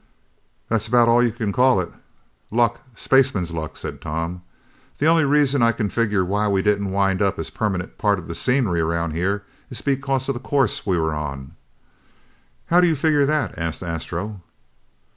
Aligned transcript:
"That's 0.67 0.87
about 0.87 1.07
all 1.07 1.21
you 1.21 1.31
can 1.31 1.51
call 1.51 1.79
it. 1.79 1.91
Luck! 2.49 2.79
Spaceman's 2.95 3.51
luck!" 3.51 3.77
said 3.77 4.01
Tom. 4.01 4.41
"The 4.97 5.05
only 5.05 5.25
reason 5.25 5.61
I 5.61 5.73
can 5.73 5.91
figure 5.91 6.25
why 6.25 6.47
we 6.47 6.63
didn't 6.63 6.89
wind 6.91 7.21
up 7.21 7.37
as 7.37 7.51
permanent 7.51 7.99
part 7.99 8.17
of 8.17 8.27
the 8.27 8.33
scenery 8.33 8.79
around 8.81 9.11
here 9.11 9.43
is 9.69 9.83
because 9.83 10.27
of 10.27 10.33
the 10.33 10.39
course 10.41 10.87
we 10.87 10.97
were 10.97 11.13
on." 11.13 11.51
"How 12.65 12.81
do 12.81 12.87
you 12.87 12.95
figure 12.95 13.27
that?" 13.27 13.55
asked 13.59 13.83
Astro. 13.83 14.41